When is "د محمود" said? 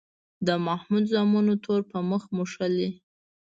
0.47-1.03